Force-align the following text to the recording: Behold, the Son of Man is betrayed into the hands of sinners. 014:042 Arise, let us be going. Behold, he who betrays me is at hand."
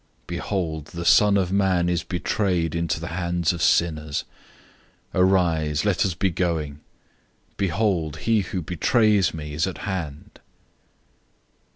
Behold, 0.25 0.85
the 0.85 1.05
Son 1.05 1.37
of 1.37 1.51
Man 1.51 1.87
is 1.87 2.01
betrayed 2.01 2.73
into 2.73 2.99
the 2.99 3.09
hands 3.09 3.53
of 3.53 3.61
sinners. 3.61 4.23
014:042 5.13 5.21
Arise, 5.21 5.85
let 5.85 6.05
us 6.07 6.15
be 6.15 6.31
going. 6.31 6.79
Behold, 7.55 8.17
he 8.17 8.39
who 8.39 8.63
betrays 8.63 9.31
me 9.31 9.53
is 9.53 9.67
at 9.67 9.77
hand." 9.85 10.39